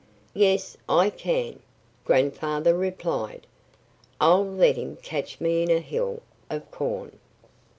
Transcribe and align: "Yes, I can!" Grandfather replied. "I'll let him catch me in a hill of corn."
"Yes, 0.33 0.77
I 0.89 1.11
can!" 1.11 1.59
Grandfather 2.05 2.75
replied. 2.75 3.45
"I'll 4.19 4.43
let 4.43 4.75
him 4.75 4.95
catch 4.95 5.39
me 5.39 5.61
in 5.61 5.69
a 5.69 5.77
hill 5.77 6.23
of 6.49 6.71
corn." 6.71 7.19